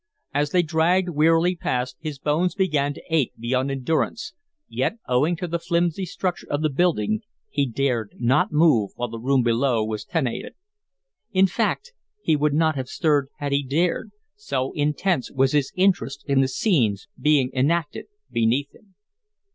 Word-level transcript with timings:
As 0.33 0.49
they 0.49 0.63
dragged 0.63 1.09
wearily 1.09 1.55
past, 1.55 1.95
his 1.99 2.17
bones 2.17 2.55
began 2.55 2.95
to 2.95 3.03
ache 3.11 3.33
beyond 3.37 3.69
endurance, 3.69 4.33
yet 4.67 4.97
owing 5.07 5.35
to 5.35 5.47
the 5.47 5.59
flimsy 5.59 6.07
structure 6.07 6.47
of 6.49 6.63
the 6.63 6.71
building 6.71 7.21
he 7.51 7.67
dared 7.67 8.15
not 8.17 8.51
move 8.51 8.93
while 8.95 9.09
the 9.09 9.19
room 9.19 9.43
below 9.43 9.83
was 9.85 10.03
tenanted. 10.03 10.55
In 11.33 11.45
fact, 11.45 11.93
he 12.19 12.35
would 12.35 12.55
not 12.55 12.73
have 12.75 12.89
stirred 12.89 13.27
had 13.37 13.51
he 13.51 13.61
dared, 13.61 14.09
so 14.35 14.71
intense 14.73 15.31
was 15.31 15.51
his 15.51 15.71
interest 15.75 16.23
in 16.25 16.41
the 16.41 16.47
scenes 16.47 17.07
being 17.19 17.51
enacted 17.53 18.07
beneath 18.31 18.73
him. 18.73 18.95